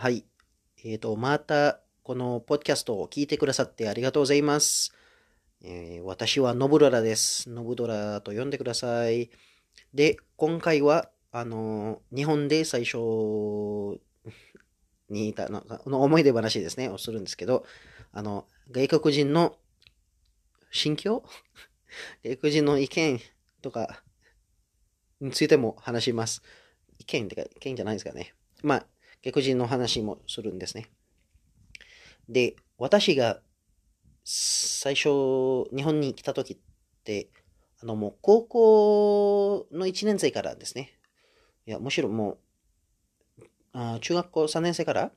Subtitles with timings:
[0.00, 0.24] はい。
[0.84, 4.94] えっ、ー、と、また、このポッドキャストを聞いてくださってありがとうございます。
[5.60, 7.50] えー、私はノブドラです。
[7.50, 9.28] ノブドラと呼んでください。
[9.92, 12.98] で、今回は、あの、日本で最初
[15.10, 17.64] にいたのの思い出話ですね、をするんですけど、
[18.12, 19.56] あの、外国人の
[20.70, 21.24] 心境？
[22.22, 23.20] 外国人の意見
[23.62, 24.04] とか
[25.20, 26.44] についても話します。
[27.00, 28.32] 意見ってか、意見じゃないですかね。
[28.62, 28.86] まあ、
[29.24, 30.86] 外国人の話もするんですね。
[32.28, 33.40] で、私が
[34.24, 35.08] 最初、
[35.74, 36.58] 日本に来た時っ
[37.04, 37.30] て、
[37.80, 40.98] あの、もう高校の1年生からですね。
[41.66, 42.38] いや、むしろもう、
[43.72, 45.12] あ中学校3年生から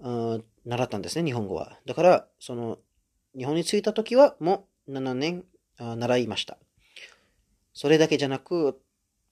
[0.00, 1.78] 習ったんですね、日本語は。
[1.86, 2.78] だから、その、
[3.36, 5.44] 日本に着いた時はもう7年
[5.78, 6.58] 習いました。
[7.72, 8.80] それだけじゃなく、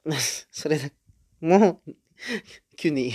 [0.50, 0.91] それだ、
[1.41, 1.96] もう、
[2.77, 3.12] 急に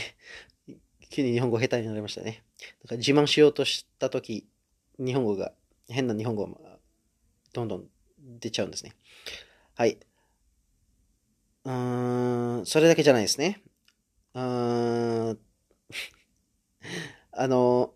[1.14, 2.44] 急に日本語下手になりましたね。
[2.84, 4.48] だから自慢しようとしたとき、
[4.98, 5.54] 日本語が、
[5.88, 6.80] 変な日本語が
[7.54, 7.86] どんどん
[8.40, 8.94] 出ちゃうんですね。
[9.76, 10.00] はい。
[11.66, 13.62] うーん、それだけじゃないですね。
[14.34, 15.40] うん、
[17.32, 17.94] あの、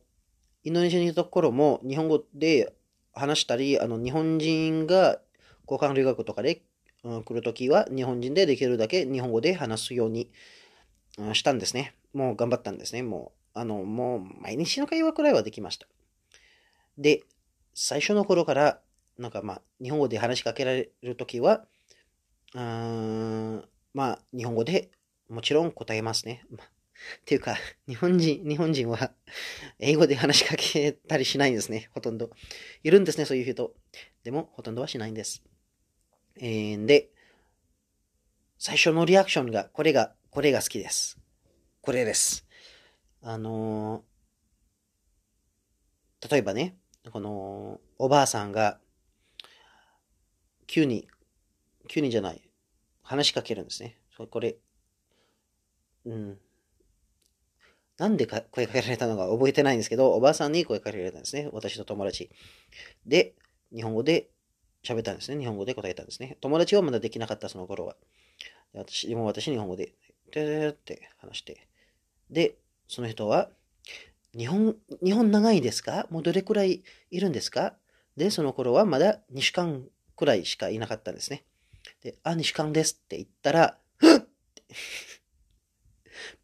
[0.64, 2.76] インドネシアにいるところも日本語で
[3.14, 5.20] 話したり、あの、日本人が
[5.70, 6.62] 交換留学とかで、
[7.04, 10.30] うん、来るときは日本人でできるだけ日本語で話すように、
[11.34, 11.96] したんですね。
[12.14, 13.04] もう頑張ったんですね。
[13.04, 15.88] もう、あの、もう毎日の会話くらいはできました。
[16.98, 17.24] で、
[17.74, 18.80] 最初の頃から、
[19.18, 21.66] なんかまあ、日本語で話しかけられるときは、
[22.54, 24.92] うーん、まあ、日本語で
[25.30, 26.46] もちろん答えますね。
[26.50, 26.70] まあ、っ
[27.26, 27.58] ていうか、
[27.88, 29.12] 日本人、日本人は
[29.80, 31.90] 英語で話しかけたりしないんですね。
[31.94, 32.30] ほとんど。
[32.84, 33.74] いるんですね、そういう人。
[34.24, 35.44] でも、ほとんどはしないんです。
[36.38, 37.10] えー、で、
[38.58, 41.18] 最初のリアクションが、これが、これが好きです。
[41.82, 42.46] これです。
[43.24, 46.78] あのー、例えばね、
[47.12, 48.78] この、おばあさんが、
[50.68, 51.08] 急に、
[51.88, 52.48] 急にじゃない、
[53.02, 53.98] 話しかけるんですね。
[54.30, 54.58] これ、
[56.06, 56.38] うん。
[57.98, 61.50] なんでか声かけられたのか覚えてないんですけど、おばあさんに声かけられたんですね。
[61.52, 62.30] 私と友達。
[63.08, 63.34] で、
[63.74, 64.30] 日本語で
[64.84, 65.40] 喋ったんですね。
[65.40, 66.38] 日本語で答えたんですね。
[66.42, 67.96] 友達はまだできなかった、その頃は。
[68.74, 69.94] 私、も私日本語で、
[70.32, 71.68] でって話して。
[72.30, 72.56] で、
[72.88, 73.50] その人は、
[74.38, 76.08] 日本、日本長いですか？
[76.10, 77.76] もうどれくらいいるんですか？
[78.16, 81.44] で、その頃はまだ2週間くらいしかいなかったんですね。
[82.02, 83.78] で、あ、2週間ですって言ったら、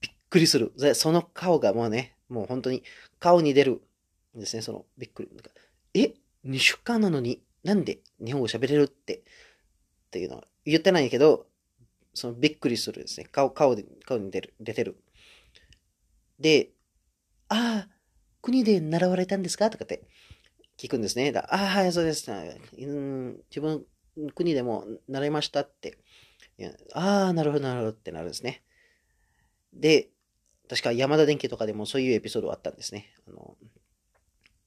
[0.01, 0.73] びっくりする。
[0.95, 2.83] その顔がもうね、もう本当に
[3.19, 3.81] 顔に出る
[4.35, 5.29] んですね、そのびっくり。
[5.93, 6.13] え
[6.45, 9.21] ?2 週間なのになんで日本語喋れるって、っ
[10.11, 11.47] ていうのは言ってないけど、
[12.13, 13.27] そのびっくりするですね。
[13.31, 14.97] 顔、顔で、顔に出る、出てる。
[16.39, 16.69] で、
[17.49, 17.89] ああ、
[18.41, 19.69] 国で習われたんですか？
[19.69, 20.03] とかって
[20.77, 21.31] 聞くんですね。
[21.35, 22.31] ああ、はい、そうです。
[22.31, 23.85] うん、自分、
[24.35, 25.97] 国でも習いましたって。
[26.93, 28.63] ああ、なるほど、なるほどってなるんですね。
[29.73, 30.09] で、
[30.69, 33.13] 確か山田電機とかでもそういうエピソードあったんですね。
[33.27, 33.57] あの、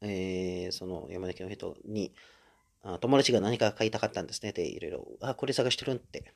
[0.02, 2.12] えー、その山田電機の人に、
[2.82, 4.52] あ友達が何か買いたかったんですね。
[4.52, 6.32] で、いろいろ、あ、これ探してるんって。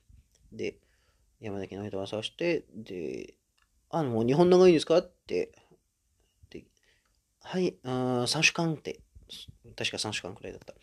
[0.52, 0.76] で、
[1.40, 3.34] 山田家の人が探して、で、
[3.90, 4.98] あの、日本長いんですか？
[4.98, 5.52] って、
[6.50, 6.64] で、
[7.40, 9.00] はい、あ3週間って、
[9.76, 10.74] 確か3週間くらいだった。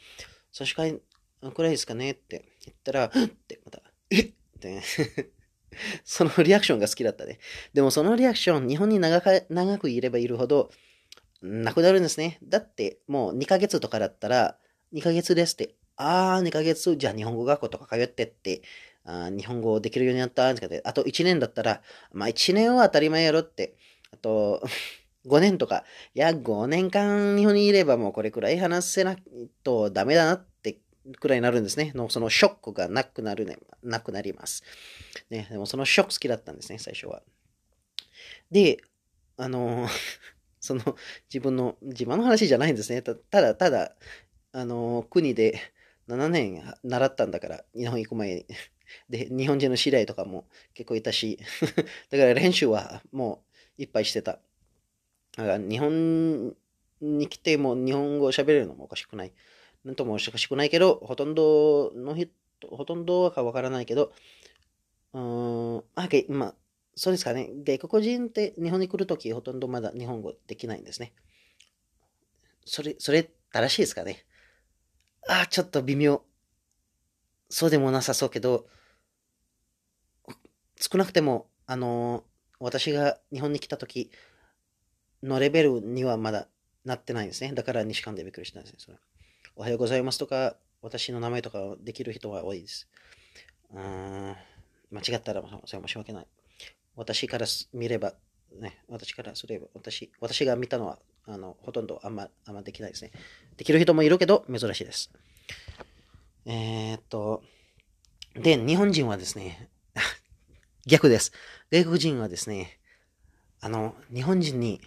[0.52, 2.12] 3週間くらいですかね？
[2.12, 2.46] って。
[2.66, 3.10] 言ったら、っ
[3.48, 4.34] て、また、えっ？
[4.60, 4.82] て、
[6.04, 7.40] そのリアクションが好きだったね。
[7.74, 10.72] でもそのリアクション、日本に長か長くいればいるほど、
[11.42, 12.40] なくなるんですね。
[12.44, 14.58] だって、もう2ヶ月とかだったら、
[14.92, 18.62] 2ヶ月ですって、あー、2ヶ月、じゃあ日本語学校とか通ってって、
[19.08, 21.82] あ日本語できるようになったんですけど、あと1年だったら、
[22.12, 23.76] まあ1年は当たり前やろって、
[24.12, 24.62] あと、
[25.26, 29.18] 5年とか、いや、5年間日本にいればもうこれくらい話せない
[29.64, 30.80] とダメだなって
[31.20, 31.92] くらいになるんですね。
[31.96, 34.64] のそのショックがなくなるね、なくなります。
[35.30, 37.24] ね、でもそのショック好きだったんですね、最初は。
[38.52, 38.78] で、
[39.38, 39.88] あの、
[40.60, 40.98] その
[41.30, 43.02] 自分の、自慢の話じゃないんですね。
[43.02, 43.96] ただ、ただ、
[44.52, 45.60] あの、国で
[46.08, 48.46] 7年習ったんだから、日本行く前に。
[49.10, 51.40] で、日本人の知り合いとかも結構いたし、
[52.10, 53.44] だから練習はも
[53.78, 54.40] ういっぱいしてた。
[55.36, 56.56] だから日本
[57.02, 59.34] に来ても日本語を喋れるのもおかしくない。
[59.84, 62.32] なんともおかしくないけど、ほとんどの人、
[62.70, 64.12] ほとんどはかわからないけど、
[65.14, 66.56] うーん、あ、まあ、
[66.96, 67.52] そうですかね。
[67.64, 71.14] 外国人って日本に来るときほとんどまだ日本語できないんですね。
[72.66, 74.26] それ、それ正しいですかね。
[75.28, 76.24] あ、ちょっと微妙。
[77.50, 78.68] そうでもなさそうけど、
[80.80, 82.24] 少なくても、あのー、
[82.60, 84.12] 私が日本に来た時、
[85.24, 86.48] のレベルにはまだ
[86.86, 87.54] なってないんですね。
[87.54, 88.80] だから西間でびっくりしたんですね。
[88.80, 88.98] それ
[89.56, 92.88] おはようございますとか、私の名前とかできる人は多いです。
[93.74, 94.36] 間
[95.02, 96.28] 違ったらそれは申し訳ない。
[96.96, 98.14] 私から見れば、
[98.60, 103.12] ね、私からすれば、私、私が見たのは、あの、ほとんどあんま、あんまできないですね。
[103.58, 105.12] できる人もいるけど、珍しいです。
[106.46, 107.44] えー、っと、
[108.36, 109.70] で、日本人はですね、
[110.88, 111.34] 逆です。
[111.70, 112.80] 外国人はですね、
[113.60, 114.80] あの、日本人に、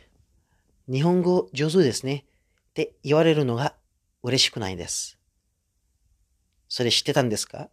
[0.90, 2.24] 日本語上手ですね
[2.70, 3.74] って言われるのが
[4.22, 5.18] 嬉しくないです。
[6.68, 7.68] それ知ってたんですか？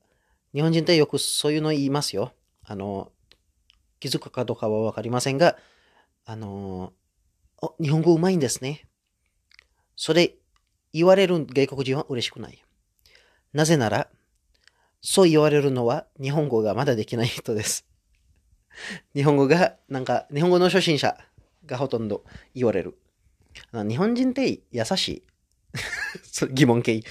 [0.54, 2.34] 日本人ってよくそういうの言いますよ。
[2.66, 3.14] あの、
[4.02, 5.58] 気づくかどうかはわかりませんが、
[6.26, 6.92] あの、
[7.62, 8.90] お、日本語うまいんですね。
[9.96, 10.36] それ
[10.92, 12.62] 言われる外国人は嬉しくない。
[13.54, 14.10] なぜなら、
[15.00, 17.87] そう言われるのは日本語がまだできない人です。
[19.16, 21.18] 日本語が、なんか、日本語の初心者
[21.66, 22.98] がほとんど言われる。
[23.74, 25.24] 日本人って優しい。
[26.54, 27.04] 疑問形。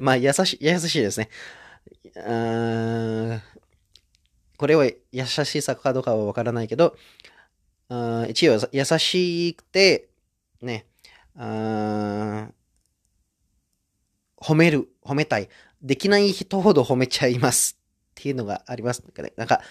[0.00, 1.28] まあ、優しい、優しいですね。
[4.56, 6.96] これは優しさかどうかはわからないけど、
[8.28, 10.10] 一応優しくて、
[10.60, 10.86] ね、
[11.34, 12.52] 褒
[14.54, 15.48] める、褒めたい。
[15.82, 17.84] できない人ほど褒めちゃいますっ
[18.14, 19.02] ていうのがあります。
[19.36, 19.62] なんか、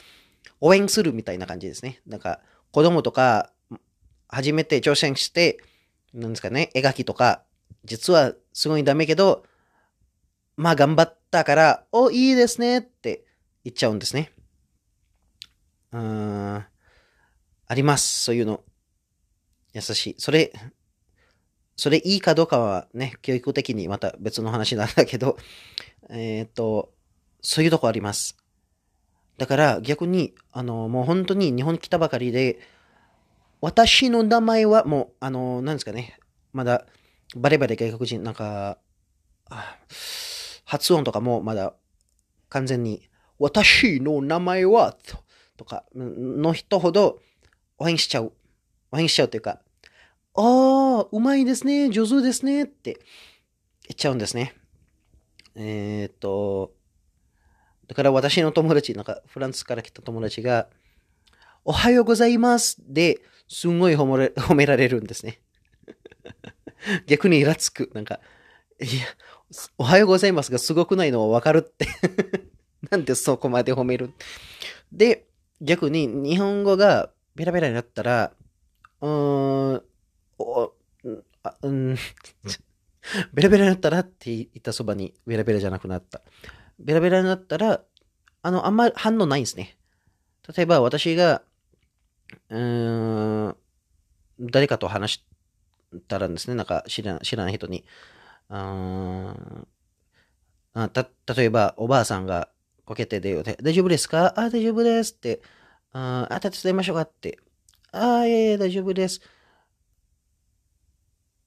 [0.61, 2.01] 応援するみたいな感じですね。
[2.05, 2.41] なんか、
[2.71, 3.51] 子供とか、
[4.27, 5.59] 初めて挑戦して、
[6.13, 7.43] なんですかね、絵描きとか、
[7.85, 9.43] 実はすごいダメけど、
[10.55, 13.23] まあ頑張ったから、お、いいですねって
[13.63, 14.31] 言っちゃうんですね。
[15.91, 16.65] うーん、
[17.67, 18.23] あります。
[18.23, 18.63] そういうの。
[19.73, 20.15] 優しい。
[20.17, 20.51] それ、
[21.75, 25.37] それいいかどうかはね、教育的にまた別の話なんだけど、
[26.09, 26.91] えっ、と、
[27.41, 28.35] そういうとこあります。
[29.39, 32.59] だから逆に、あの、もう本当に日本来たばかりで、
[33.61, 36.19] 私の名前はもう、あの、なんですかね、
[36.51, 36.85] まだ、
[37.37, 38.79] バレバレ外国人、なんか、
[40.65, 41.73] 発音とかもまだ
[42.49, 43.09] 完全に、
[43.39, 44.97] 私の名前は、
[45.55, 47.19] とか、の人ほど
[47.77, 48.33] 応援しちゃう。
[48.91, 49.61] 応援しちゃうというか、
[50.33, 52.99] ああ、うまいですね、上手ですね、って
[53.87, 54.53] 言っちゃうんですね。
[55.55, 56.73] えー、っと、
[57.89, 60.67] だから私の友達、なんかフランスから来た友達が、
[61.65, 65.41] おはようございますで、すんごい褒め褒められるんですね。
[67.07, 67.89] 逆にイラつく。
[67.95, 68.19] なんか、
[68.79, 68.89] いや、
[69.79, 71.87] おはようございますがすごくないのはわかるって
[72.91, 74.13] なんでそこまで褒める？
[74.91, 75.25] で、
[75.59, 78.33] 逆に日本語がベラベラになったら、
[79.01, 79.83] うーん、
[80.37, 80.73] お、
[81.41, 81.95] あうん、
[83.33, 86.21] ベラベラになったらって言ったそばにベラベラじゃなくなった。
[86.79, 87.83] ベラベラになったら、
[88.41, 89.77] あの、あんまり反応ないんですね。
[90.55, 91.41] 例えば私が、
[92.49, 93.57] うーん、
[94.41, 95.25] 誰かと話し
[96.07, 97.85] たらですね、なんか知ら知らない人に、
[98.49, 99.35] あ
[100.89, 102.49] た、例えばおばあさんが
[102.85, 104.33] こけてで、大丈夫ですか？
[104.39, 105.41] あ、大丈夫ですって、
[105.91, 107.39] あ、あ手伝いましょうかって、
[107.91, 109.21] あ、いえいえ、大丈夫です。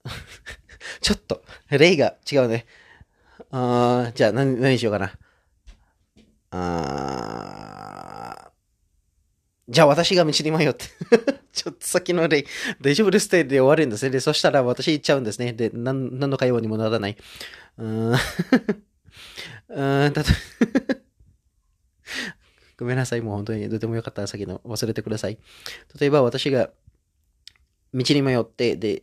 [1.00, 2.66] ちょっと、例が違うね。
[3.50, 5.12] あじゃあ何、何しようかな。
[6.52, 8.52] あ
[9.68, 10.84] じゃあ私が道に迷って。
[11.52, 12.46] ちょっと先の例、
[12.80, 14.10] 大丈夫ですってで終わるんですね。
[14.10, 15.52] で、そしたら私行っちゃうんですね。
[15.52, 17.16] で、何何の会話にもならない。
[17.78, 18.18] うーん。
[19.68, 20.30] うん、たと、
[22.78, 23.20] ごめんなさい。
[23.20, 25.38] もう本当にどうでもよかったら先の忘れてください。
[25.98, 26.70] 例えば私が
[27.94, 29.02] 道に迷って、で、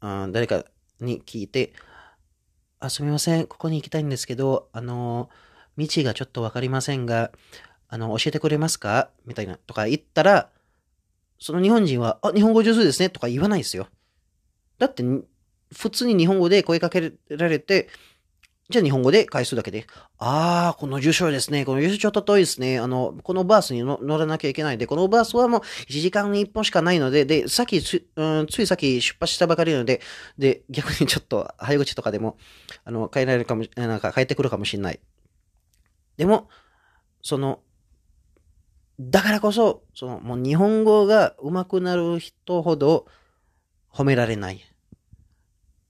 [0.00, 0.64] あ誰か
[1.00, 1.72] に聞いて、
[2.80, 3.46] あ、すみません。
[3.46, 5.43] ここに行きたいんですけど、あのー
[5.78, 7.32] 道がちょっとわかりませんが、
[7.88, 9.10] あの、教えてくれますか？
[9.26, 10.50] みたいな、とか言ったら、
[11.38, 13.88] その日本人は、あ、日本語上手ですねとか言わないですよ。
[14.78, 15.02] だって、
[15.72, 17.88] 普通に日本語で声かけられて、
[18.70, 21.66] じゃあ日本語で返すだけで、ああ、この住所ですね。
[21.66, 22.78] この住所ちょっと遠いですね。
[22.78, 30.00] あの、このバースに乗らなきゃいけないで、このバースはもう1時間に1本しかないので、で、さっきつ、うん、ついさっき出発したばかりなので、
[30.38, 32.38] で、逆にちょっと早口とかでも、
[32.84, 35.00] あの、帰られるかも、なんか帰ってくるかもしれない。
[36.16, 36.48] でも、
[37.22, 37.60] その、
[39.00, 43.06] だからこそ、その、もう日本語が上手くなる人ほど
[43.92, 44.60] 褒められない。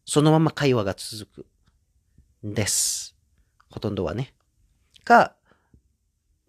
[0.07, 1.47] そのまま会話が続く。
[2.43, 3.17] です。
[3.71, 4.35] ほとんどはね。
[5.05, 5.35] か、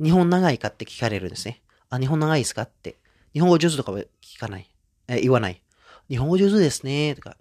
[0.02, 1.62] 日本長いかって聞かれるんですね。
[1.90, 2.98] あ、日本長いですかって。
[3.34, 4.70] 日本語上手とかは聞かない。
[5.08, 5.62] え、言わない。
[6.10, 7.16] 日本語上手ですね。
[7.16, 7.38] とか、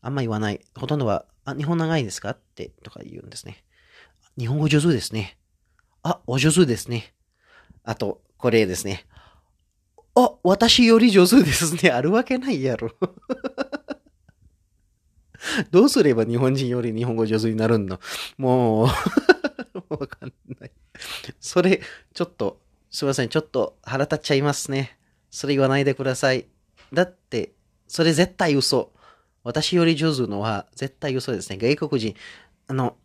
[0.00, 0.60] あんま言わない。
[0.74, 3.64] ほとんどは、あ、日本長いですかって、とか言うんですね。
[4.38, 5.38] 日本語上手ですね。
[6.04, 7.14] あ、お上手ですね。
[7.82, 9.06] あと、これですね。
[10.14, 11.90] あ、私より上手ですね。
[11.90, 12.92] あるわけないやろ。
[15.70, 18.00] どうすれば日本人より日本語上手になるんだ
[18.38, 18.86] もう
[19.88, 20.72] わかんない。
[21.40, 21.80] それ、
[22.12, 23.28] ちょっと、すいません。
[23.30, 24.98] ちょっと腹立っちゃいますね。
[25.30, 26.46] それ言わないでください。
[26.92, 27.54] だって、
[27.88, 28.92] それ絶対嘘。
[29.42, 31.56] 私より上手のは絶対嘘ですね。
[31.56, 32.14] 外国人、
[32.66, 32.96] あの、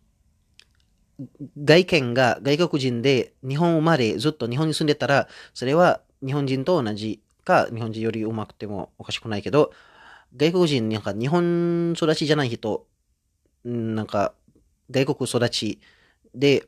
[1.56, 9.72] 外見が外国人で日本生まれずっと日本に住んでたら、それは日本人と同じか、日本人より上手くてもおかしくないけど、
[10.36, 12.86] 外国人、なんか日本育ちじゃない人、
[13.64, 14.32] なんか
[14.90, 15.80] 外国育ち
[16.34, 16.66] で、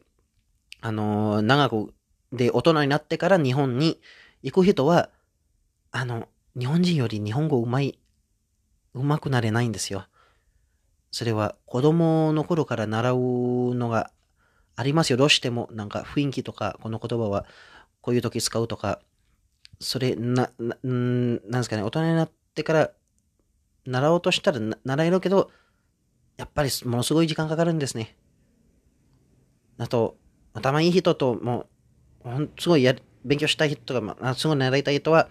[0.80, 1.94] あの長く、
[2.32, 4.00] で、大人になってから日本に
[4.42, 5.10] 行く人は、
[5.92, 6.28] あの、
[6.58, 7.98] 日本人より日本語うまい、
[8.94, 10.06] うまくなれないんですよ。
[11.12, 14.10] それは子供の頃から習うのが
[14.76, 15.16] ありますよ。
[15.16, 17.46] どうしても、なんか雰囲気とか、この言葉は
[18.00, 19.00] こういう時使うとか、
[19.80, 22.90] それ、な、な、んなんですかね、大人になってから
[23.86, 25.50] 習おうとしたら習えるけど、
[26.36, 28.16] やっぱりものすごい時間かかるんですね。
[29.78, 30.16] あと、
[30.54, 31.66] 頭いい人とも
[32.24, 35.28] う、ほんすごいや勉強したい人とか、まあ、すごい習いたい人は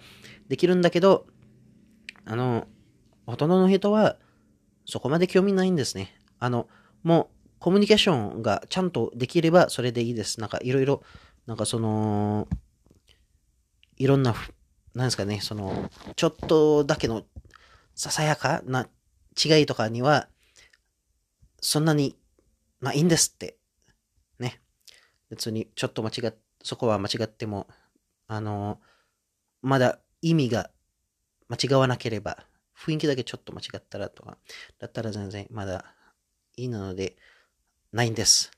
[0.47, 1.25] できるんだけど、
[2.25, 2.67] あの、
[3.25, 4.17] ほとんどの人は
[4.85, 6.13] そこまで興味ないんですね。
[6.39, 6.67] あの、
[7.03, 10.39] もうコミュニケーションがちゃんとできればそれでいいです。
[10.39, 11.03] なんかいろいろ、
[11.45, 12.47] なんかその、
[13.97, 14.33] いろんな、
[14.95, 17.23] なんですかね、その、ちょっとだけの
[17.93, 18.89] ささやかな
[19.37, 20.27] 違いとかには、
[21.61, 22.17] そんなに、
[22.79, 23.57] まあいいんですって。
[24.39, 24.59] ね。
[25.29, 27.67] 別にちょっと間違っ、そこは間違っても、
[28.27, 28.79] あの、
[29.61, 30.71] まだ意味が
[31.47, 32.43] 間違わなければ、
[32.75, 34.39] 雰囲気だけちょっと間違ったらとか、
[34.79, 35.85] だったら全然まだ
[36.57, 37.17] いいなので、
[37.91, 38.51] ないんです。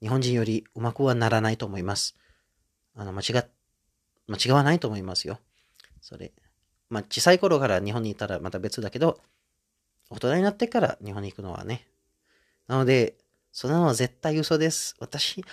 [0.00, 2.16] 日本人よりうまくはならないと思います。
[2.96, 3.24] あの、間違、
[4.26, 5.38] 間違わないと思いますよ。
[6.00, 6.32] それ。
[6.90, 9.20] まあ、小さい頃から日本にいたらまた別だけど、
[10.10, 11.86] 大人になってから日本に行くのはね。
[12.66, 13.14] なので、
[13.52, 14.96] そんなのは絶対嘘です。
[14.98, 15.44] 私、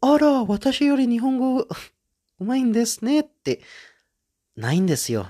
[0.00, 1.58] あら、私より日本語
[2.38, 3.60] うまいんですねって、
[4.54, 5.28] ないんですよ。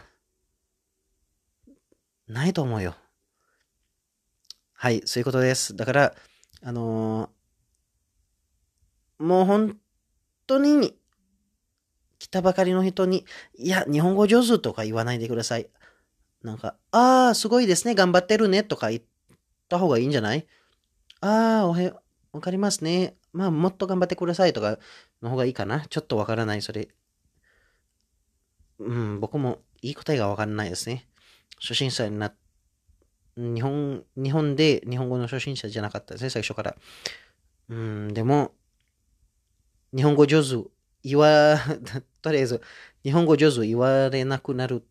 [2.27, 2.95] ないと思うよ。
[4.75, 5.75] はい、そういうことです。
[5.75, 6.15] だから、
[6.63, 7.38] あのー
[9.19, 9.77] もう本
[10.47, 10.97] 当に、
[12.19, 13.25] 来たばかりの人に、
[13.57, 15.69] いや、日本語上手とか言わないでください。
[16.43, 19.03] なんか、ああ、すごいですね、頑張ってるねとか言っ
[19.69, 20.47] た方がいいんじゃない？
[21.21, 23.17] ああ、おはよう、わかりますね。
[23.33, 24.79] まあ、もっと頑張ってくださいとか
[25.23, 25.87] の方がいいかな。
[25.87, 26.89] ちょっとわからない、それ。
[28.81, 31.07] うん、僕もいい答えがわからないですね。
[31.61, 32.35] 初心者になっ
[33.37, 36.77] 日本、日本で日本語の初心者じゃなかったですね、最初から。
[37.69, 38.53] うん、でも、
[39.95, 40.69] 日本語上手
[41.03, 41.59] 言わ、
[42.23, 42.63] とりあえず、
[43.03, 44.85] 日本語上手言われなくなる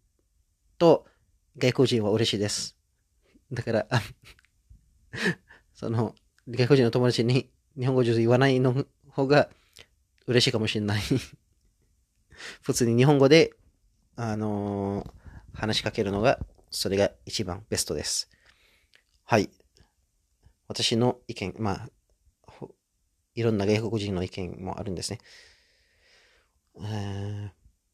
[0.77, 1.05] と、
[1.57, 2.77] 外国人は嬉しいです。
[3.51, 3.87] だから、
[5.73, 6.15] その、
[6.49, 9.49] 外国人の友達に日本語上手言わないの方が
[10.25, 11.01] 嬉しいかもしれない。
[12.61, 13.53] 普通に日本語で、
[14.15, 15.17] あのー
[15.57, 16.39] 話しかけるのが、
[16.69, 18.29] それが一番ベストです。
[19.23, 19.49] はい。
[20.67, 21.89] 私の意見、まあ、
[23.38, 25.20] いろんな外国人の意見もあるんですね。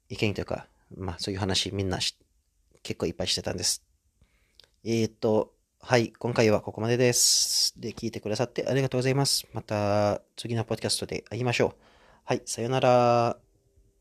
[0.07, 1.99] 意見というか、まあそういう話みんな
[2.81, 3.83] 結構いっぱいしてたんです。
[4.85, 7.73] えー、っと、はい、今回はここまでです。
[7.77, 9.45] で、聞いてくださってありがとうございます。
[9.51, 11.75] また次のポッドキャストで会いましょう。
[12.23, 13.52] はい、さよなら。